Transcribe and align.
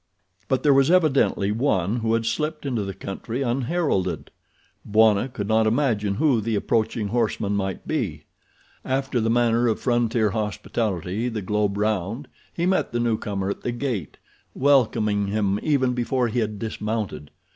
But 0.47 0.63
there 0.63 0.73
was 0.73 0.89
evidently 0.89 1.51
one 1.51 1.97
who 1.97 2.13
had 2.15 2.25
slipped 2.25 2.65
into 2.65 2.83
the 2.83 2.95
country 2.95 3.43
unheralded. 3.43 4.31
Bwana 4.83 5.29
could 5.31 5.47
not 5.47 5.67
imagine 5.67 6.15
who 6.15 6.41
the 6.41 6.55
approaching 6.55 7.09
horseman 7.09 7.55
might 7.55 7.87
be. 7.87 8.23
After 8.83 9.21
the 9.21 9.29
manner 9.29 9.67
of 9.67 9.79
frontier 9.79 10.31
hospitality 10.31 11.29
the 11.29 11.43
globe 11.43 11.77
round 11.77 12.27
he 12.51 12.65
met 12.65 12.91
the 12.93 12.99
newcomer 12.99 13.51
at 13.51 13.61
the 13.61 13.71
gate, 13.71 14.17
welcoming 14.55 15.27
him 15.27 15.59
even 15.61 15.93
before 15.93 16.29
he 16.29 16.39
had 16.39 16.57
dismounted. 16.57 17.29